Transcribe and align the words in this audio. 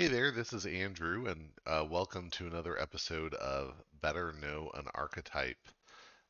Hey 0.00 0.08
there, 0.08 0.30
this 0.30 0.54
is 0.54 0.64
Andrew, 0.64 1.26
and 1.26 1.50
uh, 1.66 1.84
welcome 1.86 2.30
to 2.30 2.46
another 2.46 2.80
episode 2.80 3.34
of 3.34 3.74
Better 4.00 4.32
Know 4.40 4.70
an 4.72 4.86
Archetype. 4.94 5.58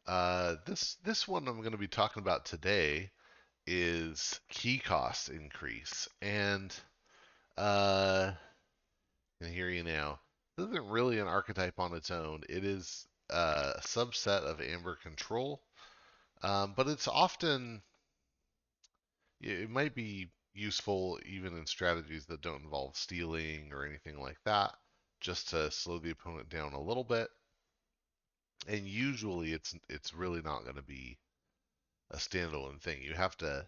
Uh, 0.08 0.56
this 0.66 0.96
this 1.04 1.28
one 1.28 1.46
I'm 1.46 1.60
going 1.60 1.70
to 1.70 1.78
be 1.78 1.86
talking 1.86 2.20
about 2.20 2.44
today 2.44 3.12
is 3.68 4.40
key 4.48 4.78
cost 4.78 5.28
increase, 5.28 6.08
and 6.20 6.74
uh, 7.56 8.32
I 9.40 9.46
hear 9.46 9.68
you 9.70 9.84
now. 9.84 10.18
This 10.56 10.66
isn't 10.66 10.90
really 10.90 11.20
an 11.20 11.28
archetype 11.28 11.78
on 11.78 11.94
its 11.94 12.10
own. 12.10 12.40
It 12.48 12.64
is 12.64 13.06
uh, 13.32 13.74
a 13.76 13.82
subset 13.82 14.42
of 14.42 14.60
Amber 14.60 14.96
Control, 14.96 15.62
um, 16.42 16.74
but 16.76 16.88
it's 16.88 17.06
often 17.06 17.82
it 19.40 19.70
might 19.70 19.94
be 19.94 20.28
useful 20.54 21.18
even 21.26 21.56
in 21.56 21.66
strategies 21.66 22.26
that 22.26 22.40
don't 22.40 22.62
involve 22.62 22.96
stealing 22.96 23.72
or 23.72 23.84
anything 23.84 24.20
like 24.20 24.38
that, 24.44 24.74
just 25.20 25.50
to 25.50 25.70
slow 25.70 25.98
the 25.98 26.10
opponent 26.10 26.48
down 26.48 26.72
a 26.72 26.80
little 26.80 27.04
bit. 27.04 27.28
And 28.68 28.86
usually 28.86 29.52
it's 29.52 29.74
it's 29.88 30.14
really 30.14 30.42
not 30.42 30.64
going 30.64 30.76
to 30.76 30.82
be 30.82 31.18
a 32.10 32.16
standalone 32.16 32.80
thing. 32.80 33.02
You 33.02 33.14
have 33.14 33.36
to 33.38 33.66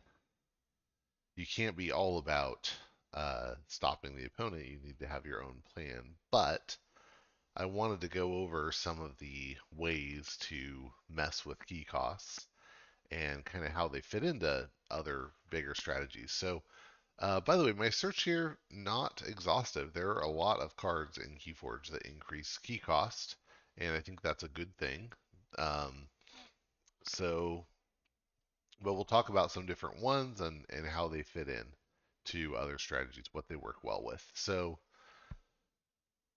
you 1.37 1.47
can't 1.47 1.77
be 1.77 1.93
all 1.93 2.19
about 2.19 2.71
uh, 3.15 3.55
stopping 3.69 4.17
the 4.17 4.27
opponent. 4.27 4.67
You 4.67 4.79
need 4.83 4.99
to 4.99 5.07
have 5.07 5.27
your 5.27 5.43
own 5.43 5.63
plan. 5.75 6.15
But 6.31 6.77
I 7.57 7.67
wanted 7.67 8.01
to 8.03 8.09
go 8.09 8.35
over 8.35 8.73
some 8.73 9.01
of 9.01 9.19
the 9.19 9.57
ways 9.75 10.37
to 10.43 10.93
mess 11.09 11.45
with 11.45 11.67
key 11.67 11.85
costs 11.85 12.47
and 13.13 13.45
kind 13.45 13.65
of 13.65 13.73
how 13.73 13.89
they 13.89 14.01
fit 14.01 14.25
into 14.25 14.69
other 14.91 15.31
bigger 15.51 15.75
strategies. 15.75 16.33
So, 16.33 16.63
uh, 17.19 17.41
by 17.41 17.57
the 17.57 17.65
way, 17.65 17.73
my 17.73 17.91
search 17.91 18.23
here 18.23 18.59
not 18.71 19.23
exhaustive. 19.27 19.93
There 19.93 20.11
are 20.11 20.23
a 20.23 20.31
lot 20.31 20.61
of 20.61 20.77
cards 20.77 21.19
in 21.19 21.37
Keyforge 21.37 21.91
that 21.91 22.03
increase 22.03 22.59
key 22.59 22.79
cost, 22.79 23.37
and 23.79 23.95
I 23.95 24.01
think 24.01 24.23
that's 24.23 24.43
a 24.43 24.49
good 24.49 24.77
thing. 24.79 25.13
Um, 25.59 26.09
so, 27.05 27.67
but 28.83 28.95
we'll 28.95 29.05
talk 29.05 29.29
about 29.29 29.53
some 29.53 29.67
different 29.67 30.03
ones 30.03 30.41
and, 30.41 30.65
and 30.71 30.87
how 30.87 31.09
they 31.09 31.23
fit 31.23 31.49
in 31.49 31.65
to 32.25 32.57
other 32.57 32.79
strategies, 32.79 33.27
what 33.33 33.49
they 33.49 33.57
work 33.57 33.85
well 33.85 34.03
with. 34.03 34.25
So, 34.35 34.79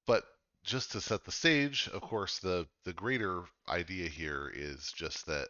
but 0.05 0.23
just 0.63 0.91
to 0.91 1.01
set 1.01 1.23
the 1.23 1.31
stage, 1.31 1.89
of 1.93 2.01
course, 2.01 2.39
the 2.39 2.67
the 2.83 2.93
greater 2.93 3.43
idea 3.69 4.09
here 4.09 4.51
is 4.53 4.91
just 4.95 5.25
that 5.27 5.47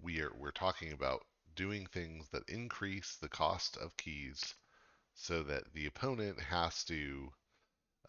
we 0.00 0.20
are 0.22 0.32
we're 0.38 0.50
talking 0.50 0.92
about 0.92 1.24
doing 1.56 1.86
things 1.86 2.28
that 2.30 2.48
increase 2.48 3.16
the 3.16 3.28
cost 3.28 3.76
of 3.78 3.96
keys 3.96 4.54
so 5.14 5.42
that 5.44 5.72
the 5.74 5.86
opponent 5.86 6.40
has 6.40 6.84
to 6.84 7.32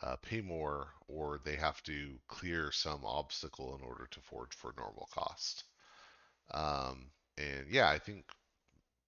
uh, 0.02 0.16
pay 0.18 0.42
more 0.42 0.90
or 1.08 1.40
they 1.44 1.56
have 1.56 1.82
to 1.84 2.20
clear 2.28 2.72
some 2.72 3.06
obstacle 3.06 3.76
in 3.76 3.84
order 3.84 4.08
to 4.12 4.22
forge 4.22 4.54
for 4.56 4.74
normal 4.78 5.08
cost. 5.14 5.64
Um, 6.52 7.12
and 7.38 7.68
yeah, 7.70 7.90
I 7.90 8.00
think 8.00 8.26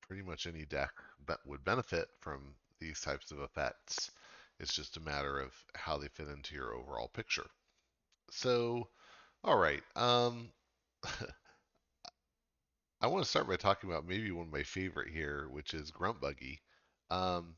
pretty 0.01 0.23
much 0.23 0.47
any 0.47 0.65
deck 0.65 0.91
that 1.27 1.39
would 1.45 1.63
benefit 1.63 2.09
from 2.19 2.55
these 2.79 2.99
types 3.01 3.31
of 3.31 3.41
effects. 3.41 4.11
It's 4.59 4.73
just 4.73 4.97
a 4.97 5.01
matter 5.01 5.39
of 5.39 5.53
how 5.75 5.97
they 5.97 6.07
fit 6.07 6.27
into 6.29 6.55
your 6.55 6.73
overall 6.73 7.09
picture. 7.09 7.47
So, 8.31 8.89
all 9.43 9.57
right. 9.57 9.83
Um, 9.95 10.49
I 12.99 13.07
want 13.07 13.23
to 13.23 13.29
start 13.29 13.47
by 13.47 13.57
talking 13.57 13.91
about 13.91 14.07
maybe 14.07 14.31
one 14.31 14.47
of 14.47 14.51
my 14.51 14.63
favorite 14.63 15.11
here, 15.13 15.47
which 15.49 15.75
is 15.75 15.91
Grunt 15.91 16.19
Buggy. 16.19 16.61
Um, 17.11 17.55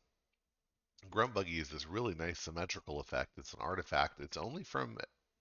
Grunt 1.10 1.34
Buggy 1.34 1.60
is 1.60 1.70
this 1.70 1.86
really 1.86 2.14
nice 2.14 2.40
symmetrical 2.40 3.00
effect. 3.00 3.38
It's 3.38 3.54
an 3.54 3.62
artifact. 3.62 4.20
It's 4.20 4.36
only 4.36 4.64
from 4.64 4.98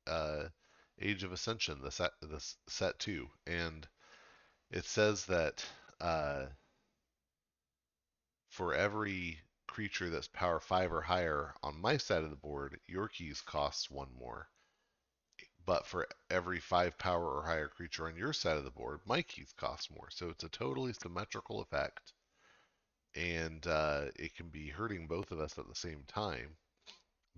uh, 0.07 0.51
Age 1.01 1.25
of 1.25 1.33
Ascension, 1.33 1.83
the 1.83 1.91
set, 1.91 2.13
the 2.21 2.41
set 2.69 2.99
two, 3.01 3.29
and 3.47 3.89
it 4.71 4.85
says 4.85 5.27
that 5.27 5.65
uh, 6.01 6.47
for 8.51 8.75
every 8.75 9.41
creature 9.67 10.11
that's 10.11 10.29
power 10.29 10.61
five 10.61 10.93
or 10.93 11.03
higher 11.03 11.55
on 11.65 11.81
my 11.81 11.97
side 11.97 12.23
of 12.23 12.31
the 12.31 12.37
board, 12.37 12.79
your 12.87 13.09
keys 13.09 13.41
costs 13.41 13.91
one 13.91 14.13
more 14.17 14.49
but 15.69 15.87
for 15.87 16.09
every 16.31 16.61
five 16.61 16.99
power 16.99 17.31
or 17.37 17.45
higher 17.45 17.69
creature 17.69 18.09
on 18.09 18.17
your 18.17 18.35
side 18.35 18.59
of 18.59 18.65
the 18.65 18.73
board, 18.73 19.01
my 19.07 19.23
keys 19.23 19.55
cost 19.57 19.93
more. 19.93 20.11
So 20.11 20.31
it's 20.31 20.45
a 20.45 20.51
totally 20.51 20.95
symmetrical 20.95 21.61
effect, 21.61 22.15
and 23.15 23.67
uh, 23.67 24.07
it 24.17 24.35
can 24.35 24.49
be 24.49 24.69
hurting 24.69 25.07
both 25.07 25.31
of 25.33 25.41
us 25.41 25.59
at 25.59 25.69
the 25.69 25.75
same 25.75 26.05
time, 26.09 26.57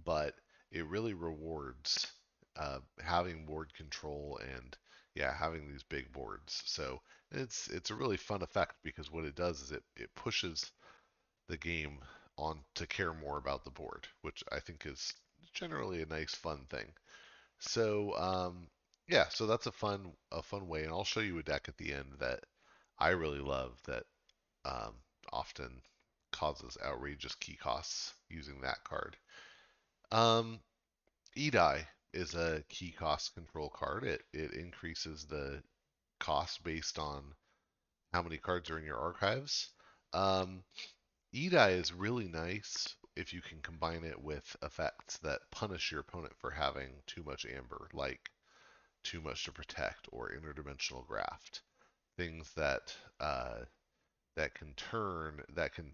but 0.04 0.34
it 0.72 0.86
really 0.86 1.14
rewards 1.14 2.08
uh, 2.56 2.80
having 3.04 3.46
board 3.46 3.74
control 3.74 4.40
and 4.56 4.76
yeah, 5.14 5.34
having 5.34 5.68
these 5.68 5.84
big 5.84 6.12
boards. 6.12 6.62
So 6.66 7.02
it's 7.32 7.68
it's 7.68 7.90
a 7.90 7.94
really 7.96 8.18
fun 8.18 8.42
effect 8.42 8.76
because 8.84 9.10
what 9.12 9.24
it 9.26 9.36
does 9.36 9.62
is 9.62 9.72
it 9.72 9.84
it 9.96 10.14
pushes 10.16 10.72
the 11.48 11.58
game 11.58 12.00
on 12.38 12.60
to 12.76 12.86
care 12.86 13.14
more 13.14 13.38
about 13.38 13.64
the 13.64 13.70
board, 13.70 14.08
which 14.22 14.44
I 14.52 14.60
think 14.60 14.86
is 14.86 15.12
generally 15.54 16.02
a 16.02 16.06
nice 16.06 16.34
fun 16.34 16.66
thing. 16.70 16.92
So 17.60 18.16
um, 18.16 18.68
yeah, 19.08 19.28
so 19.28 19.46
that's 19.46 19.66
a 19.66 19.72
fun 19.72 20.12
a 20.32 20.42
fun 20.42 20.66
way, 20.68 20.82
and 20.82 20.90
I'll 20.92 21.04
show 21.04 21.20
you 21.20 21.38
a 21.38 21.42
deck 21.42 21.66
at 21.68 21.76
the 21.78 21.92
end 21.92 22.14
that 22.18 22.40
I 22.98 23.10
really 23.10 23.40
love 23.40 23.80
that 23.86 24.04
um, 24.64 24.94
often 25.32 25.82
causes 26.32 26.76
outrageous 26.84 27.34
key 27.36 27.56
costs 27.56 28.14
using 28.28 28.60
that 28.62 28.84
card. 28.84 29.16
Um, 30.12 30.60
Edai 31.36 31.86
is 32.14 32.34
a 32.34 32.64
key 32.68 32.92
cost 32.92 33.34
control 33.34 33.70
card. 33.70 34.04
It 34.04 34.22
it 34.32 34.52
increases 34.54 35.26
the 35.26 35.62
cost 36.20 36.64
based 36.64 36.98
on 36.98 37.34
how 38.12 38.22
many 38.22 38.38
cards 38.38 38.70
are 38.70 38.78
in 38.78 38.84
your 38.84 38.98
archives. 38.98 39.70
Um, 40.12 40.64
Edai 41.34 41.72
is 41.80 41.92
really 41.92 42.28
nice 42.28 42.94
if 43.20 43.34
you 43.34 43.42
can 43.42 43.60
combine 43.60 44.02
it 44.02 44.20
with 44.20 44.56
effects 44.62 45.18
that 45.18 45.40
punish 45.50 45.92
your 45.92 46.00
opponent 46.00 46.32
for 46.38 46.50
having 46.50 46.88
too 47.06 47.22
much 47.22 47.44
amber, 47.44 47.88
like 47.92 48.30
too 49.04 49.20
much 49.20 49.44
to 49.44 49.52
protect 49.52 50.08
or 50.10 50.30
interdimensional 50.30 51.06
graft, 51.06 51.60
things 52.16 52.50
that 52.56 52.94
uh, 53.20 53.58
that 54.36 54.54
can 54.54 54.72
turn 54.74 55.42
that 55.54 55.74
can 55.74 55.92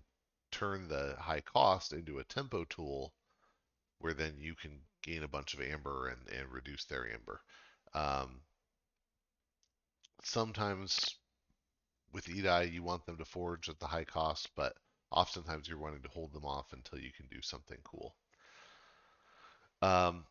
turn 0.53 0.87
the 0.89 1.17
high 1.19 1.41
cost 1.41 1.93
into 1.93 2.19
a 2.19 2.25
tempo 2.25 2.65
tool, 2.65 3.13
where 3.99 4.15
then 4.15 4.35
you 4.39 4.55
can 4.55 4.79
gain 5.03 5.25
a 5.25 5.29
bunch 5.29 5.55
of 5.55 5.61
amber 5.61 6.09
and, 6.09 6.39
and 6.39 6.53
reduce 6.53 6.85
their 6.85 7.13
amber. 7.13 7.41
Um, 7.93 8.41
sometimes 10.23 11.17
with 12.13 12.27
Edai, 12.27 12.73
you 12.73 12.83
want 12.83 13.05
them 13.05 13.19
to 13.19 13.25
forge 13.25 13.69
at 13.69 13.81
the 13.81 13.87
high 13.87 14.05
cost, 14.05 14.49
but 14.57 14.75
oftentimes 15.17 15.67
you're 15.67 15.79
wanting 15.79 16.03
to 16.03 16.11
hold 16.11 16.33
them 16.35 16.45
off 16.45 16.75
until 16.75 16.99
you 16.99 17.11
can 17.17 17.27
do 17.31 17.41
something 17.41 17.79
cool. 17.85 18.15
Um, 19.81 20.25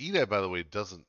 Edai, 0.00 0.28
by 0.28 0.40
the 0.40 0.48
way, 0.48 0.62
doesn't 0.62 1.04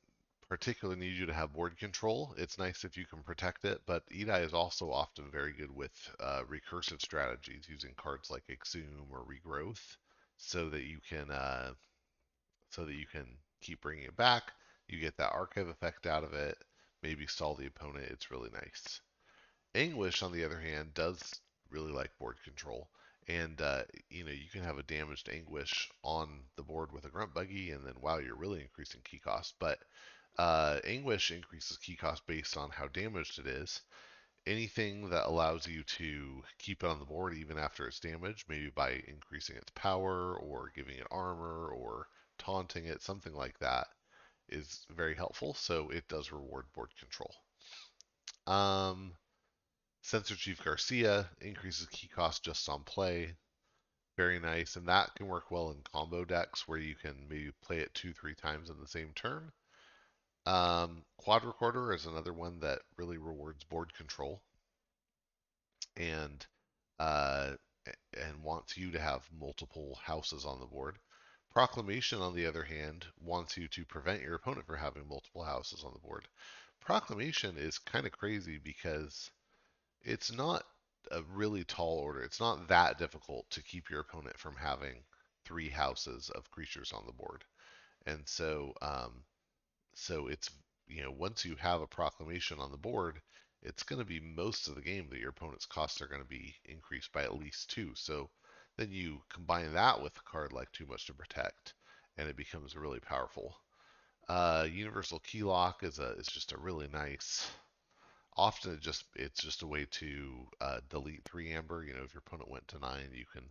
particularly 0.48 0.98
need 0.98 1.16
you 1.16 1.26
to 1.26 1.32
have 1.32 1.52
board 1.52 1.78
control. 1.78 2.34
It's 2.36 2.58
nice 2.58 2.82
if 2.82 2.96
you 2.96 3.06
can 3.06 3.22
protect 3.22 3.64
it, 3.64 3.80
but 3.86 4.02
Edai 4.10 4.44
is 4.44 4.52
also 4.52 4.90
often 4.90 5.30
very 5.30 5.52
good 5.52 5.74
with 5.74 5.92
uh, 6.18 6.42
recursive 6.50 7.00
strategies 7.00 7.68
using 7.68 7.94
cards 7.96 8.30
like 8.30 8.42
Exhume 8.50 9.06
or 9.12 9.24
Regrowth, 9.24 9.96
so 10.36 10.68
that 10.70 10.82
you 10.82 10.98
can 11.08 11.30
uh, 11.30 11.70
so 12.70 12.84
that 12.84 12.94
you 12.94 13.06
can 13.06 13.26
keep 13.60 13.80
bringing 13.80 14.04
it 14.04 14.16
back. 14.16 14.42
You 14.88 14.98
get 14.98 15.16
that 15.18 15.32
archive 15.32 15.68
effect 15.68 16.06
out 16.08 16.24
of 16.24 16.32
it. 16.32 16.58
Maybe 17.04 17.28
stall 17.28 17.54
the 17.54 17.66
opponent. 17.66 18.08
It's 18.10 18.32
really 18.32 18.50
nice. 18.52 19.00
Anguish, 19.76 20.24
on 20.24 20.32
the 20.32 20.44
other 20.44 20.58
hand, 20.58 20.94
does 20.94 21.22
really 21.70 21.92
like 21.92 22.10
board 22.18 22.36
control 22.42 22.88
and 23.28 23.60
uh, 23.60 23.82
you 24.08 24.24
know 24.24 24.32
you 24.32 24.48
can 24.50 24.62
have 24.62 24.78
a 24.78 24.82
damaged 24.84 25.28
anguish 25.28 25.90
on 26.02 26.40
the 26.56 26.62
board 26.62 26.92
with 26.92 27.04
a 27.04 27.08
grunt 27.08 27.34
buggy 27.34 27.70
and 27.70 27.86
then 27.86 27.94
wow 28.00 28.18
you're 28.18 28.36
really 28.36 28.60
increasing 28.60 29.00
key 29.04 29.18
cost 29.18 29.54
but 29.58 29.78
uh, 30.38 30.80
anguish 30.84 31.30
increases 31.30 31.76
key 31.76 31.96
cost 31.96 32.26
based 32.26 32.56
on 32.56 32.70
how 32.70 32.88
damaged 32.88 33.38
it 33.38 33.46
is. 33.46 33.82
Anything 34.46 35.10
that 35.10 35.26
allows 35.26 35.66
you 35.66 35.82
to 35.84 36.42
keep 36.58 36.82
it 36.82 36.86
on 36.86 36.98
the 36.98 37.04
board 37.04 37.34
even 37.34 37.58
after 37.58 37.86
it's 37.86 38.00
damaged 38.00 38.48
maybe 38.48 38.70
by 38.70 39.02
increasing 39.06 39.56
its 39.56 39.70
power 39.74 40.36
or 40.36 40.72
giving 40.74 40.96
it 40.96 41.06
armor 41.10 41.68
or 41.68 42.06
taunting 42.38 42.86
it 42.86 43.02
something 43.02 43.34
like 43.34 43.58
that 43.58 43.88
is 44.48 44.86
very 44.88 45.14
helpful 45.14 45.52
so 45.52 45.90
it 45.90 46.08
does 46.08 46.32
reward 46.32 46.64
board 46.72 46.90
control. 46.98 47.34
Um, 48.46 49.12
Censor 50.02 50.36
Chief 50.36 50.62
Garcia 50.64 51.28
increases 51.40 51.86
key 51.86 52.08
cost 52.08 52.44
just 52.44 52.68
on 52.68 52.82
play. 52.84 53.34
Very 54.16 54.38
nice. 54.38 54.76
And 54.76 54.88
that 54.88 55.14
can 55.14 55.26
work 55.26 55.50
well 55.50 55.70
in 55.70 55.82
combo 55.92 56.24
decks 56.24 56.66
where 56.66 56.78
you 56.78 56.94
can 56.94 57.26
maybe 57.28 57.52
play 57.62 57.78
it 57.78 57.94
two, 57.94 58.12
three 58.12 58.34
times 58.34 58.70
in 58.70 58.78
the 58.80 58.88
same 58.88 59.12
turn. 59.14 59.52
Um, 60.46 61.04
Quad 61.18 61.44
Recorder 61.44 61.92
is 61.92 62.06
another 62.06 62.32
one 62.32 62.60
that 62.60 62.80
really 62.96 63.18
rewards 63.18 63.62
board 63.64 63.92
control 63.94 64.42
and 65.96 66.46
uh, 66.98 67.52
and 68.18 68.42
wants 68.42 68.76
you 68.76 68.90
to 68.90 69.00
have 69.00 69.28
multiple 69.38 69.98
houses 70.02 70.44
on 70.44 70.60
the 70.60 70.66
board. 70.66 70.98
Proclamation, 71.52 72.20
on 72.20 72.34
the 72.34 72.46
other 72.46 72.62
hand, 72.62 73.06
wants 73.20 73.56
you 73.56 73.68
to 73.68 73.84
prevent 73.84 74.22
your 74.22 74.34
opponent 74.34 74.66
from 74.66 74.78
having 74.78 75.08
multiple 75.08 75.44
houses 75.44 75.82
on 75.84 75.92
the 75.92 75.98
board. 75.98 76.28
Proclamation 76.80 77.56
is 77.56 77.78
kind 77.78 78.06
of 78.06 78.12
crazy 78.12 78.58
because 78.58 79.30
it's 80.02 80.32
not 80.32 80.64
a 81.10 81.22
really 81.22 81.64
tall 81.64 81.98
order. 81.98 82.22
It's 82.22 82.40
not 82.40 82.68
that 82.68 82.98
difficult 82.98 83.50
to 83.50 83.62
keep 83.62 83.90
your 83.90 84.00
opponent 84.00 84.38
from 84.38 84.56
having 84.56 85.04
three 85.44 85.68
houses 85.68 86.30
of 86.30 86.50
creatures 86.50 86.92
on 86.92 87.06
the 87.06 87.12
board. 87.12 87.44
And 88.06 88.28
so, 88.28 88.74
um, 88.82 89.24
so 89.94 90.26
it's 90.28 90.50
you 90.88 91.02
know 91.02 91.10
once 91.12 91.44
you 91.44 91.56
have 91.56 91.80
a 91.80 91.86
proclamation 91.86 92.58
on 92.58 92.70
the 92.72 92.76
board, 92.78 93.20
it's 93.62 93.82
going 93.84 93.98
to 94.00 94.04
be 94.04 94.20
most 94.20 94.68
of 94.68 94.74
the 94.74 94.82
game 94.82 95.08
that 95.10 95.20
your 95.20 95.30
opponent's 95.30 95.66
costs 95.66 96.00
are 96.00 96.08
going 96.08 96.22
to 96.22 96.28
be 96.28 96.54
increased 96.64 97.12
by 97.12 97.22
at 97.24 97.38
least 97.38 97.70
two. 97.70 97.94
So 97.94 98.30
then 98.76 98.90
you 98.90 99.22
combine 99.28 99.72
that 99.74 100.02
with 100.02 100.16
a 100.16 100.30
card 100.30 100.52
like 100.52 100.72
Too 100.72 100.86
Much 100.86 101.06
to 101.06 101.14
Protect, 101.14 101.74
and 102.18 102.28
it 102.28 102.36
becomes 102.36 102.76
really 102.76 103.00
powerful. 103.00 103.56
Uh, 104.28 104.66
Universal 104.70 105.20
Key 105.20 105.42
Lock 105.42 105.82
is 105.82 105.98
a 105.98 106.12
is 106.12 106.26
just 106.28 106.52
a 106.52 106.58
really 106.58 106.88
nice. 106.88 107.50
Often 108.40 108.72
it 108.72 108.80
just 108.80 109.04
it's 109.16 109.42
just 109.42 109.60
a 109.60 109.66
way 109.66 109.84
to 109.90 110.48
uh, 110.62 110.80
delete 110.88 111.22
three 111.24 111.52
amber. 111.52 111.84
You 111.84 111.92
know, 111.92 112.04
if 112.04 112.14
your 112.14 112.22
opponent 112.26 112.50
went 112.50 112.66
to 112.68 112.78
nine, 112.78 113.10
you 113.12 113.26
can 113.30 113.44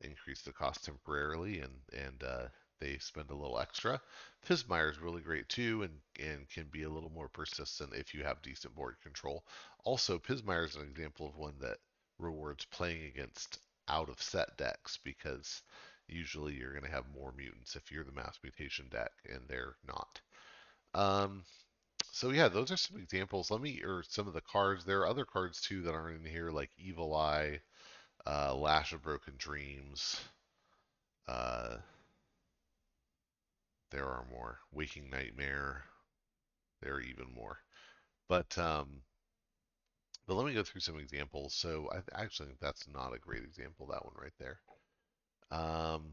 increase 0.00 0.42
the 0.42 0.52
cost 0.52 0.84
temporarily, 0.84 1.60
and 1.60 1.74
and 1.92 2.24
uh, 2.24 2.48
they 2.80 2.98
spend 2.98 3.30
a 3.30 3.36
little 3.36 3.60
extra. 3.60 4.00
Pismire 4.44 4.90
is 4.90 4.98
really 4.98 5.22
great 5.22 5.48
too, 5.48 5.84
and 5.84 6.00
and 6.18 6.48
can 6.50 6.66
be 6.72 6.82
a 6.82 6.90
little 6.90 7.10
more 7.10 7.28
persistent 7.28 7.94
if 7.94 8.12
you 8.12 8.24
have 8.24 8.42
decent 8.42 8.74
board 8.74 8.96
control. 9.00 9.44
Also, 9.84 10.18
Pismire 10.18 10.64
is 10.66 10.74
an 10.74 10.88
example 10.90 11.28
of 11.28 11.36
one 11.36 11.54
that 11.60 11.78
rewards 12.18 12.64
playing 12.64 13.04
against 13.04 13.60
out 13.86 14.08
of 14.08 14.20
set 14.20 14.56
decks 14.56 14.98
because 15.04 15.62
usually 16.08 16.54
you're 16.54 16.72
going 16.72 16.84
to 16.84 16.90
have 16.90 17.04
more 17.14 17.32
mutants 17.36 17.76
if 17.76 17.92
you're 17.92 18.02
the 18.02 18.10
mass 18.10 18.40
mutation 18.42 18.88
deck 18.90 19.12
and 19.32 19.42
they're 19.46 19.76
not. 19.86 20.20
Um, 20.94 21.44
so 22.12 22.30
yeah, 22.30 22.48
those 22.48 22.70
are 22.70 22.76
some 22.76 22.98
examples. 22.98 23.50
Let 23.50 23.60
me, 23.60 23.82
or 23.84 24.02
some 24.08 24.26
of 24.28 24.34
the 24.34 24.40
cards. 24.40 24.84
There 24.84 25.00
are 25.00 25.06
other 25.06 25.24
cards 25.24 25.60
too 25.60 25.82
that 25.82 25.94
aren't 25.94 26.24
in 26.24 26.30
here, 26.30 26.50
like 26.50 26.70
Evil 26.78 27.14
Eye, 27.14 27.60
uh, 28.26 28.54
Lash 28.54 28.92
of 28.92 29.02
Broken 29.02 29.34
Dreams. 29.38 30.20
Uh, 31.28 31.76
there 33.90 34.06
are 34.06 34.24
more. 34.30 34.58
Waking 34.72 35.10
Nightmare. 35.10 35.84
There 36.82 36.94
are 36.94 37.00
even 37.00 37.26
more. 37.34 37.58
But 38.28 38.56
um, 38.58 39.02
but 40.26 40.34
let 40.34 40.46
me 40.46 40.54
go 40.54 40.62
through 40.62 40.80
some 40.80 40.98
examples. 40.98 41.54
So 41.54 41.90
I 41.92 42.22
actually 42.22 42.46
think 42.46 42.60
that's 42.60 42.86
not 42.88 43.14
a 43.14 43.18
great 43.18 43.42
example. 43.42 43.86
That 43.86 44.04
one 44.04 44.14
right 44.20 44.32
there. 44.38 44.60
Um, 45.50 46.12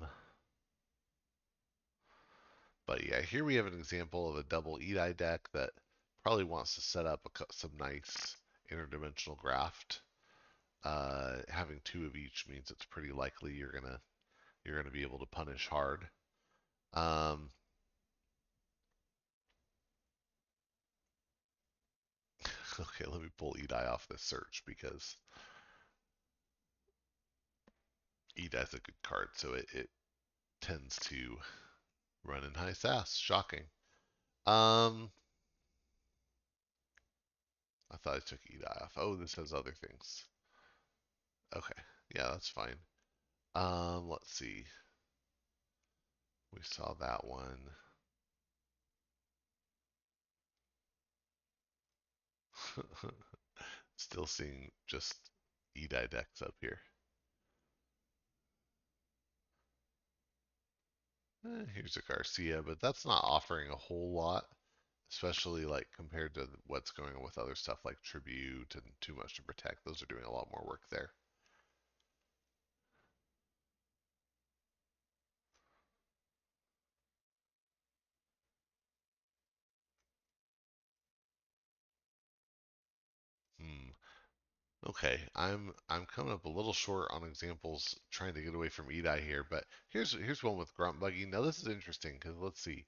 but 2.87 3.05
yeah, 3.05 3.21
here 3.21 3.43
we 3.43 3.55
have 3.55 3.67
an 3.67 3.77
example 3.77 4.29
of 4.29 4.37
a 4.37 4.43
double 4.43 4.79
Edi 4.81 5.13
deck 5.13 5.47
that 5.53 5.71
probably 6.27 6.43
wants 6.43 6.75
to 6.75 6.81
set 6.81 7.05
up 7.05 7.21
a, 7.25 7.29
some 7.53 7.71
nice 7.79 8.35
interdimensional 8.69 9.37
graft. 9.37 10.01
Uh, 10.83 11.37
having 11.47 11.79
two 11.85 12.05
of 12.05 12.17
each 12.17 12.43
means 12.49 12.69
it's 12.69 12.83
pretty 12.83 13.13
likely 13.13 13.53
you're 13.53 13.71
gonna 13.71 13.97
you're 14.65 14.75
gonna 14.75 14.91
be 14.91 15.03
able 15.03 15.19
to 15.19 15.25
punish 15.27 15.69
hard. 15.69 16.05
Um, 16.93 17.49
okay, 22.77 23.05
let 23.09 23.21
me 23.21 23.29
pull 23.37 23.53
Edai 23.53 23.89
off 23.89 24.05
this 24.09 24.21
search 24.21 24.63
because 24.67 25.15
Edai's 28.37 28.73
a 28.73 28.79
good 28.79 29.01
card, 29.01 29.29
so 29.33 29.53
it, 29.53 29.67
it 29.73 29.89
tends 30.59 30.97
to 31.03 31.37
run 32.25 32.43
in 32.43 32.53
high 32.53 32.73
SAS. 32.73 33.15
Shocking. 33.15 33.63
Um, 34.45 35.09
I 37.91 37.97
thought 37.97 38.15
I 38.15 38.19
took 38.19 38.39
Edai 38.45 38.81
off. 38.83 38.93
Oh, 38.97 39.15
this 39.17 39.35
has 39.35 39.51
other 39.53 39.73
things. 39.73 40.25
Okay, 41.55 41.73
yeah, 42.15 42.29
that's 42.31 42.47
fine. 42.49 42.77
Um, 43.55 44.09
let's 44.09 44.31
see. 44.31 44.65
We 46.53 46.61
saw 46.63 46.93
that 46.95 47.25
one. 47.25 47.69
Still 53.97 54.25
seeing 54.27 54.71
just 54.87 55.31
Edai 55.77 56.09
decks 56.09 56.41
up 56.41 56.55
here. 56.61 56.79
Eh, 61.45 61.65
here's 61.73 61.97
a 61.97 62.01
Garcia, 62.01 62.61
but 62.61 62.79
that's 62.79 63.05
not 63.05 63.23
offering 63.23 63.71
a 63.71 63.75
whole 63.75 64.13
lot, 64.13 64.45
especially 65.11 65.65
like 65.65 65.87
compared 65.95 66.33
to 66.35 66.47
what's 66.67 66.91
going 66.91 67.15
on 67.15 67.23
with 67.23 67.37
other 67.37 67.55
stuff 67.55 67.79
like 67.85 68.01
Tribute 68.03 68.75
and 68.75 68.83
Too 69.01 69.15
Much 69.15 69.35
to 69.35 69.43
Protect. 69.43 69.83
Those 69.85 70.01
are 70.03 70.07
doing 70.07 70.25
a 70.25 70.31
lot 70.31 70.49
more 70.51 70.65
work 70.67 70.81
there. 70.89 71.11
Hmm. 83.59 83.89
Okay, 84.87 85.21
I'm 85.35 85.73
I'm 85.87 86.07
coming 86.07 86.33
up 86.33 86.45
a 86.45 86.49
little 86.49 86.73
short 86.73 87.09
on 87.11 87.23
examples, 87.23 87.93
trying 88.09 88.33
to 88.33 88.41
get 88.41 88.55
away 88.55 88.69
from 88.69 88.87
Edai 88.89 89.21
here, 89.23 89.43
but 89.43 89.65
here's 89.89 90.13
here's 90.13 90.41
one 90.43 90.57
with 90.57 90.73
Grunt 90.73 90.99
Buggy. 90.99 91.25
Now 91.27 91.41
this 91.41 91.59
is 91.59 91.67
interesting 91.67 92.15
because 92.19 92.37
let's 92.37 92.61
see, 92.61 92.85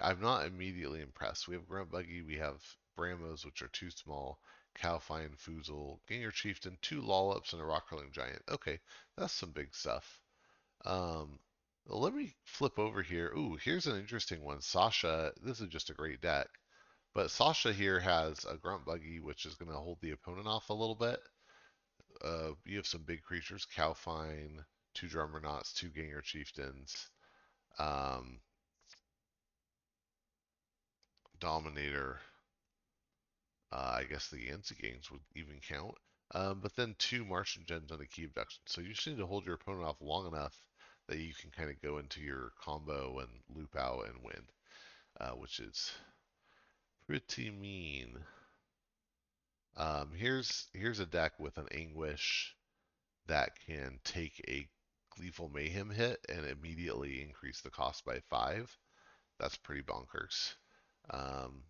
I'm 0.00 0.20
not 0.20 0.46
immediately 0.46 1.00
impressed. 1.02 1.48
We 1.48 1.54
have 1.54 1.68
Grunt 1.68 1.90
Buggy, 1.90 2.22
we 2.22 2.36
have 2.36 2.62
Brammos, 2.96 3.44
which 3.44 3.62
are 3.62 3.68
too 3.68 3.90
small, 3.90 4.38
Cowfyne, 4.74 5.36
Foozle, 5.36 6.00
Ganger 6.08 6.30
Chieftain, 6.30 6.78
two 6.80 7.02
Lollops, 7.02 7.52
and 7.52 7.60
a 7.60 7.64
Rock 7.64 7.88
Hurling 7.88 8.12
Giant. 8.12 8.42
Okay, 8.48 8.80
that's 9.16 9.32
some 9.32 9.50
big 9.50 9.74
stuff. 9.74 10.20
Um, 10.84 11.38
let 11.86 12.14
me 12.14 12.34
flip 12.44 12.78
over 12.78 13.02
here. 13.02 13.32
Ooh, 13.36 13.56
here's 13.56 13.86
an 13.86 13.98
interesting 13.98 14.42
one. 14.42 14.60
Sasha, 14.60 15.32
this 15.42 15.60
is 15.60 15.68
just 15.68 15.90
a 15.90 15.94
great 15.94 16.20
deck. 16.20 16.48
But 17.14 17.30
Sasha 17.30 17.72
here 17.72 18.00
has 18.00 18.44
a 18.46 18.56
Grunt 18.56 18.86
Buggy, 18.86 19.20
which 19.20 19.44
is 19.44 19.54
going 19.54 19.70
to 19.70 19.76
hold 19.76 19.98
the 20.00 20.12
opponent 20.12 20.46
off 20.46 20.70
a 20.70 20.74
little 20.74 20.94
bit. 20.94 21.20
Uh, 22.24 22.52
you 22.64 22.76
have 22.76 22.86
some 22.86 23.02
big 23.02 23.22
creatures, 23.22 23.66
Cowfyne, 23.76 24.64
two 24.94 25.08
Drummernauts, 25.08 25.74
two 25.74 25.90
Ganger 25.90 26.22
Chieftains, 26.22 27.10
um, 27.78 28.40
Dominator. 31.42 32.20
Uh, 33.72 33.96
I 33.98 34.04
guess 34.04 34.28
the 34.28 34.46
Yancy 34.46 34.76
games 34.80 35.10
would 35.10 35.22
even 35.34 35.60
count. 35.60 35.96
Um, 36.34 36.60
but 36.62 36.76
then 36.76 36.94
two 36.98 37.24
Martian 37.24 37.64
Gens 37.66 37.90
on 37.90 38.00
a 38.00 38.06
Key 38.06 38.24
Abduction. 38.24 38.62
So 38.66 38.80
you 38.80 38.94
just 38.94 39.06
need 39.08 39.18
to 39.18 39.26
hold 39.26 39.44
your 39.44 39.56
opponent 39.56 39.84
off 39.84 40.00
long 40.00 40.28
enough 40.28 40.56
that 41.08 41.18
you 41.18 41.34
can 41.34 41.50
kind 41.50 41.68
of 41.68 41.82
go 41.82 41.98
into 41.98 42.20
your 42.20 42.52
combo 42.62 43.18
and 43.18 43.28
loop 43.54 43.74
out 43.76 44.06
and 44.06 44.22
win, 44.22 44.42
uh, 45.20 45.32
which 45.32 45.58
is 45.58 45.90
pretty 47.08 47.50
mean. 47.50 48.16
Um, 49.76 50.10
here's 50.14 50.68
here's 50.72 51.00
a 51.00 51.06
deck 51.06 51.32
with 51.40 51.58
an 51.58 51.66
Anguish 51.72 52.54
that 53.26 53.50
can 53.66 53.98
take 54.04 54.44
a 54.46 54.68
Gleeful 55.16 55.50
Mayhem 55.52 55.90
hit 55.90 56.24
and 56.28 56.46
immediately 56.46 57.20
increase 57.20 57.60
the 57.60 57.70
cost 57.70 58.04
by 58.04 58.20
five. 58.30 58.74
That's 59.40 59.56
pretty 59.56 59.82
bonkers. 59.82 60.54
Um, 61.10 61.64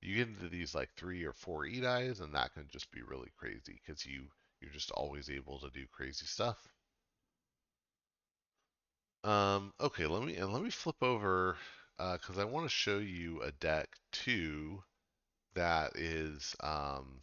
you 0.00 0.16
get 0.16 0.28
into 0.28 0.48
these 0.48 0.74
like 0.74 0.90
three 0.96 1.24
or 1.24 1.34
four 1.34 1.64
Edais, 1.66 2.20
and 2.20 2.34
that 2.34 2.54
can 2.54 2.66
just 2.68 2.90
be 2.90 3.02
really 3.02 3.30
crazy 3.36 3.78
because 3.84 4.06
you 4.06 4.28
you're 4.60 4.70
just 4.72 4.90
always 4.92 5.28
able 5.28 5.58
to 5.60 5.68
do 5.70 5.86
crazy 5.92 6.24
stuff. 6.24 6.56
Um, 9.24 9.72
okay, 9.80 10.06
let 10.06 10.22
me 10.22 10.36
and 10.36 10.52
let 10.52 10.62
me 10.62 10.70
flip 10.70 11.02
over 11.02 11.56
because 11.98 12.38
uh, 12.38 12.42
I 12.42 12.44
want 12.44 12.64
to 12.66 12.70
show 12.70 12.98
you 12.98 13.42
a 13.42 13.52
deck 13.52 13.88
too 14.12 14.82
that 15.54 15.96
is 15.96 16.56
um, 16.60 17.20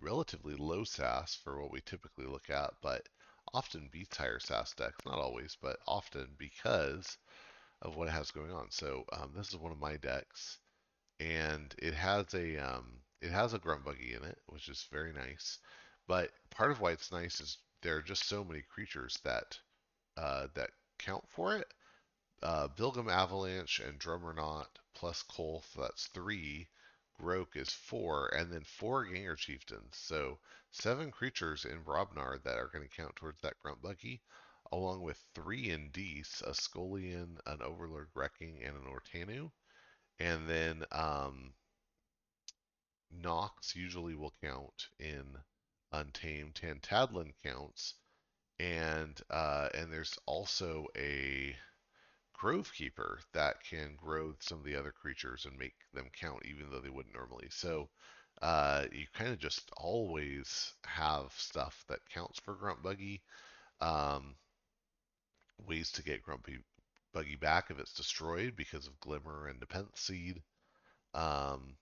relatively 0.00 0.54
low 0.56 0.82
SAS 0.82 1.34
for 1.34 1.60
what 1.60 1.70
we 1.70 1.80
typically 1.80 2.24
look 2.26 2.50
at, 2.50 2.72
but 2.82 3.08
often 3.52 3.88
beats 3.92 4.16
higher 4.16 4.38
SAS 4.40 4.74
decks. 4.74 5.04
Not 5.04 5.18
always, 5.18 5.56
but 5.60 5.78
often 5.86 6.34
because 6.38 7.18
of 7.82 7.96
what 7.96 8.08
it 8.08 8.12
has 8.12 8.30
going 8.30 8.52
on. 8.52 8.66
So 8.70 9.04
um, 9.12 9.32
this 9.36 9.48
is 9.48 9.56
one 9.56 9.72
of 9.72 9.80
my 9.80 9.96
decks, 9.96 10.58
and 11.20 11.74
it 11.78 11.94
has 11.94 12.34
a 12.34 12.56
um, 12.58 13.00
it 13.20 13.30
has 13.30 13.54
a 13.54 13.58
grunt 13.58 13.84
buggy 13.84 14.14
in 14.14 14.24
it, 14.24 14.38
which 14.46 14.68
is 14.68 14.86
very 14.92 15.12
nice. 15.12 15.58
But 16.06 16.30
part 16.50 16.70
of 16.70 16.80
why 16.80 16.92
it's 16.92 17.12
nice 17.12 17.40
is 17.40 17.58
there 17.82 17.96
are 17.96 18.02
just 18.02 18.24
so 18.24 18.44
many 18.44 18.62
creatures 18.62 19.18
that 19.24 19.58
uh, 20.16 20.48
that 20.54 20.70
count 20.98 21.24
for 21.28 21.56
it 21.56 21.72
uh, 22.42 22.68
Bilgum 22.68 23.10
Avalanche 23.10 23.80
and 23.80 23.98
Drummernaut 23.98 24.68
plus 24.94 25.24
Kolth, 25.24 25.72
that's 25.74 26.06
three. 26.08 26.68
Groke 27.20 27.56
is 27.56 27.70
four, 27.70 28.28
and 28.28 28.52
then 28.52 28.62
four 28.62 29.04
Ganger 29.04 29.34
Chieftains. 29.34 29.96
So 29.96 30.38
seven 30.70 31.10
creatures 31.10 31.64
in 31.64 31.82
Brobnar 31.82 32.40
that 32.44 32.58
are 32.58 32.68
going 32.68 32.88
to 32.88 32.96
count 32.96 33.16
towards 33.16 33.40
that 33.40 33.58
Grunt 33.58 33.82
Buggy. 33.82 34.22
Along 34.70 35.02
with 35.02 35.22
three 35.34 35.68
Indice, 35.68 36.42
a 36.42 36.54
Scullion, 36.54 37.38
an 37.46 37.62
Overlord 37.62 38.08
Wrecking, 38.14 38.62
and 38.62 38.76
an 38.76 38.84
Ortannu. 38.84 39.50
And 40.18 40.48
then 40.48 40.84
um, 40.92 41.54
Nox 43.10 43.74
usually 43.74 44.14
will 44.14 44.34
count 44.42 44.88
in 44.98 45.24
Untamed. 45.92 46.54
Tantadlin 46.54 47.32
counts, 47.42 47.94
and 48.58 49.18
uh, 49.30 49.70
and 49.74 49.90
there's 49.90 50.18
also 50.26 50.86
a 50.96 51.56
Grove 52.34 52.72
Keeper 52.74 53.20
that 53.32 53.62
can 53.64 53.96
grow 53.96 54.34
some 54.40 54.58
of 54.58 54.64
the 54.64 54.76
other 54.76 54.92
creatures 54.92 55.46
and 55.46 55.58
make 55.58 55.74
them 55.94 56.10
count, 56.12 56.44
even 56.44 56.70
though 56.70 56.80
they 56.80 56.90
wouldn't 56.90 57.14
normally. 57.14 57.48
So 57.50 57.88
uh, 58.42 58.84
you 58.92 59.06
kind 59.14 59.30
of 59.32 59.38
just 59.38 59.70
always 59.76 60.74
have 60.84 61.32
stuff 61.36 61.84
that 61.88 62.08
counts 62.10 62.38
for 62.40 62.54
Grunt 62.54 62.82
Buggy. 62.82 63.22
Um, 63.80 64.36
ways 65.66 65.90
to 65.92 66.02
get 66.02 66.22
Grumpy 66.22 66.58
Buggy 67.12 67.36
back 67.36 67.70
if 67.70 67.78
it's 67.78 67.94
destroyed 67.94 68.54
because 68.56 68.86
of 68.86 69.00
Glimmer 69.00 69.48
and 69.48 69.60
Nepenthe 69.60 69.96
Seed. 69.96 70.42
Um, 71.14 71.76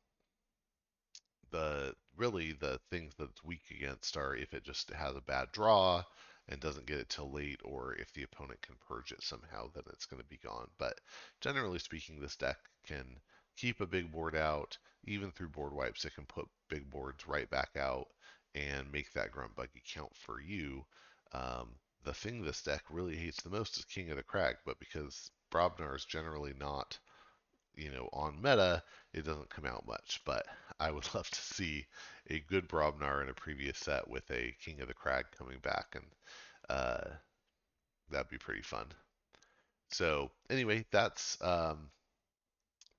the 1.51 1.95
really 2.17 2.53
the 2.53 2.81
things 2.91 3.15
that 3.19 3.31
it's 3.31 3.45
weak 3.45 3.63
against 3.71 4.17
are 4.17 4.35
if 4.35 4.55
it 4.55 4.65
just 4.65 4.91
has 4.91 5.15
a 5.17 5.21
bad 5.21 5.53
draw 5.53 6.03
and 6.49 6.61
doesn't 6.61 6.87
get 6.87 6.99
it 6.99 7.09
till 7.09 7.31
late, 7.33 7.61
or 7.65 7.95
if 7.95 8.13
the 8.13 8.23
opponent 8.23 8.63
can 8.63 8.77
purge 8.89 9.11
it 9.13 9.23
somehow, 9.23 9.69
then 9.75 9.83
it's 9.93 10.07
going 10.07 10.23
to 10.23 10.29
be 10.29 10.39
gone. 10.39 10.69
But 10.79 11.01
generally 11.41 11.79
speaking, 11.81 12.21
this 12.21 12.37
deck 12.37 12.59
can 12.87 13.05
keep 13.57 13.81
a 13.81 13.87
big 13.87 14.13
board 14.13 14.37
out, 14.37 14.79
even 15.05 15.33
through 15.33 15.49
board 15.49 15.73
wipes. 15.73 16.05
It 16.05 16.15
can 16.15 16.25
put 16.27 16.47
big 16.69 16.89
boards 16.89 17.27
right 17.27 17.51
back 17.51 17.71
out 17.77 18.07
and 18.55 18.91
make 18.93 19.13
that 19.13 19.33
grunt 19.33 19.57
buggy 19.57 19.83
count 19.93 20.15
for 20.15 20.41
you. 20.41 20.85
Um, 21.33 21.75
the 22.07 22.15
thing 22.15 22.43
this 22.43 22.63
deck 22.63 22.85
really 22.89 23.17
hates 23.17 23.43
the 23.43 23.51
most 23.51 23.77
is 23.77 23.85
King 23.85 24.11
of 24.11 24.17
the 24.17 24.23
Crag, 24.23 24.57
but 24.65 24.79
because 24.79 25.31
Brobnar 25.53 25.95
is 25.97 26.07
generally 26.07 26.55
not 26.59 26.99
you 27.77 27.91
know, 27.91 28.09
on 28.13 28.41
meta, 28.41 28.83
it 29.13 29.25
doesn't 29.25 29.51
come 29.51 29.67
out 29.67 29.87
much. 29.87 30.21
But 30.25 30.47
I 30.81 30.91
would 30.91 31.07
love 31.15 31.29
to 31.29 31.41
see 31.41 31.87
a 32.31 32.41
good 32.41 32.69
Brobnar 32.69 33.23
in 33.23 33.29
a 33.29 33.35
previous 33.35 33.79
set 33.79 34.09
with 34.09 34.29
a 34.31 34.57
King 34.65 34.81
of 34.81 34.89
the 34.89 34.95
Crag 34.95 35.27
coming 35.37 35.59
back, 35.59 35.95
and 35.95 36.05
uh, 36.69 37.11
that'd 38.11 38.31
be 38.31 38.39
pretty 38.39 38.63
fun. 38.63 38.87
So 39.91 40.31
anyway, 40.51 40.85
that's 40.91 41.39
um, 41.43 41.91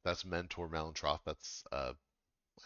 that's 0.06 0.26
Mentor 0.26 0.70
Malentroth. 0.70 1.22
That's 1.26 1.64
uh, 1.72 1.94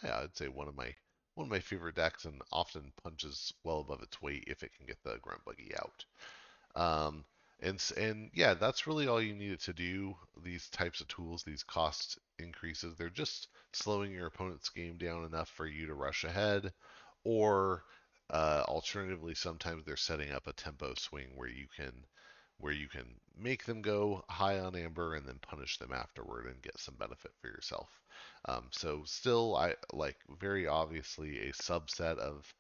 yeah, 0.04 0.20
I'd 0.24 0.36
say 0.36 0.48
one 0.48 0.68
of 0.68 0.76
my 0.76 0.94
one 1.36 1.46
of 1.48 1.52
my 1.52 1.60
favorite 1.60 1.96
decks, 1.96 2.26
and 2.26 2.42
often 2.52 2.92
punches 3.04 3.54
well 3.64 3.80
above 3.80 4.02
its 4.02 4.22
weight 4.22 4.44
if 4.48 4.64
it 4.64 4.72
can 4.76 4.86
get 4.86 5.02
the 5.04 5.18
Grunt 5.22 5.44
Buggy 5.46 5.72
out. 5.76 6.06
Um, 6.76 7.26
and 7.62 7.82
and 7.98 8.32
yeah, 8.34 8.54
that's 8.56 8.88
really 8.88 9.08
all 9.08 9.22
you 9.22 9.34
needed 9.36 9.62
to 9.62 9.74
do. 9.74 10.16
These 10.44 10.70
types 10.70 11.02
of 11.02 11.08
tools, 11.08 11.44
these 11.44 11.64
cost 11.64 12.18
increases, 12.40 12.96
they're 12.98 13.10
just 13.10 13.50
slowing 13.74 14.12
your 14.12 14.28
opponent's 14.28 14.70
game 14.70 14.98
down 14.98 15.26
enough 15.26 15.50
for 15.50 15.68
you 15.68 15.88
to 15.88 15.94
rush 15.94 16.24
ahead, 16.24 16.74
or 17.24 17.84
uh, 18.30 18.64
alternatively, 18.68 19.36
sometimes 19.36 19.86
they're 19.86 19.98
setting 19.98 20.32
up 20.32 20.48
a 20.48 20.54
tempo 20.54 20.94
swing 20.96 21.28
where 21.36 21.50
you 21.50 21.68
can 21.76 21.92
where 22.62 22.74
you 22.74 22.88
can 22.88 23.06
make 23.38 23.66
them 23.66 23.82
go 23.82 24.24
high 24.30 24.60
on 24.60 24.76
amber 24.76 25.16
and 25.16 25.28
then 25.28 25.40
punish 25.42 25.78
them 25.78 25.92
afterward 25.92 26.46
and 26.46 26.62
get 26.62 26.80
some 26.80 26.96
benefit 26.96 27.32
for 27.42 27.48
yourself. 27.48 27.90
Um, 28.46 28.68
so 28.72 29.02
still, 29.06 29.56
I 29.58 29.76
like 29.94 30.18
very 30.40 30.68
obviously 30.68 31.50
a 31.50 31.52
subset 31.54 32.18
of 32.18 32.54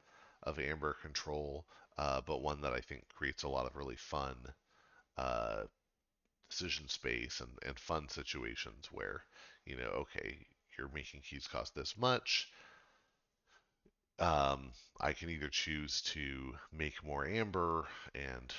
of 0.43 0.59
amber 0.59 0.95
control, 1.01 1.65
uh, 1.97 2.21
but 2.25 2.41
one 2.41 2.61
that 2.61 2.73
I 2.73 2.79
think 2.79 3.03
creates 3.15 3.43
a 3.43 3.49
lot 3.49 3.67
of 3.67 3.75
really 3.75 3.95
fun 3.95 4.35
uh, 5.17 5.63
decision 6.49 6.87
space 6.87 7.39
and, 7.39 7.51
and 7.65 7.79
fun 7.79 8.09
situations 8.09 8.87
where, 8.91 9.21
you 9.65 9.77
know, 9.77 9.89
okay, 10.01 10.37
you're 10.77 10.89
making 10.93 11.21
keys 11.21 11.47
cost 11.47 11.75
this 11.75 11.95
much. 11.97 12.49
Um, 14.19 14.71
I 14.99 15.13
can 15.13 15.29
either 15.29 15.49
choose 15.49 16.01
to 16.13 16.53
make 16.71 17.03
more 17.03 17.25
amber 17.25 17.85
and, 18.13 18.53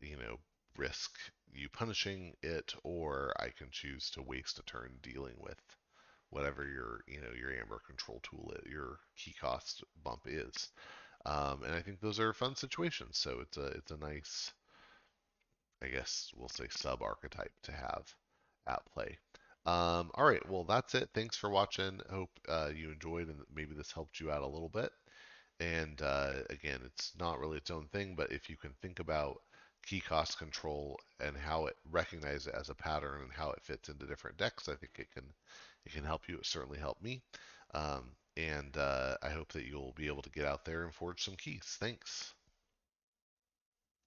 you 0.00 0.16
know, 0.16 0.38
risk 0.76 1.18
you 1.52 1.68
punishing 1.68 2.34
it, 2.42 2.74
or 2.82 3.32
I 3.38 3.50
can 3.50 3.68
choose 3.70 4.10
to 4.10 4.22
waste 4.22 4.58
a 4.58 4.62
turn 4.62 4.98
dealing 5.02 5.34
with 5.38 5.60
whatever 6.30 6.66
your, 6.66 7.00
you 7.06 7.20
know, 7.20 7.32
your 7.38 7.52
amber 7.52 7.80
control 7.86 8.20
tool, 8.22 8.54
your 8.66 8.98
key 9.16 9.34
cost 9.40 9.84
bump 10.02 10.22
is. 10.26 10.70
Um, 11.26 11.62
and 11.64 11.74
I 11.74 11.82
think 11.82 12.00
those 12.00 12.18
are 12.20 12.32
fun 12.32 12.56
situations. 12.56 13.18
So 13.18 13.40
it's 13.40 13.56
a 13.56 13.66
it's 13.66 13.90
a 13.92 13.96
nice 13.98 14.52
I 15.82 15.88
guess 15.88 16.30
we'll 16.34 16.48
say 16.48 16.68
sub 16.70 17.02
archetype 17.02 17.52
to 17.64 17.72
have 17.72 18.14
at 18.66 18.84
play. 18.86 19.18
Um, 19.66 20.10
all 20.14 20.24
right, 20.24 20.46
well 20.48 20.64
that's 20.64 20.94
it. 20.94 21.10
Thanks 21.14 21.36
for 21.36 21.50
watching. 21.50 22.00
Hope 22.10 22.30
uh, 22.48 22.70
you 22.74 22.90
enjoyed 22.90 23.28
and 23.28 23.40
maybe 23.54 23.74
this 23.74 23.92
helped 23.92 24.18
you 24.20 24.30
out 24.30 24.42
a 24.42 24.46
little 24.46 24.70
bit. 24.70 24.90
And 25.60 26.00
uh, 26.02 26.34
again, 26.50 26.80
it's 26.86 27.12
not 27.18 27.38
really 27.38 27.58
its 27.58 27.70
own 27.70 27.88
thing, 27.88 28.14
but 28.16 28.32
if 28.32 28.48
you 28.50 28.56
can 28.56 28.74
think 28.82 28.98
about 29.00 29.42
key 29.86 30.00
cost 30.00 30.38
control 30.38 30.98
and 31.20 31.36
how 31.36 31.66
it 31.66 31.76
recognizes 31.90 32.46
it 32.46 32.54
as 32.54 32.68
a 32.70 32.74
pattern 32.74 33.22
and 33.22 33.32
how 33.32 33.50
it 33.50 33.62
fits 33.62 33.88
into 33.88 34.06
different 34.06 34.36
decks, 34.36 34.68
I 34.68 34.74
think 34.74 34.92
it 34.98 35.10
can 35.12 35.24
it 35.84 35.92
can 35.92 36.04
help 36.04 36.28
you. 36.28 36.36
It 36.36 36.46
certainly 36.46 36.78
helped 36.78 37.02
me. 37.02 37.22
Um, 37.74 38.14
and 38.36 38.76
uh, 38.76 39.16
I 39.22 39.30
hope 39.30 39.52
that 39.52 39.66
you'll 39.66 39.92
be 39.92 40.06
able 40.06 40.22
to 40.22 40.30
get 40.30 40.46
out 40.46 40.64
there 40.64 40.84
and 40.84 40.94
forge 40.94 41.24
some 41.24 41.36
keys. 41.36 41.76
Thanks. 41.80 42.32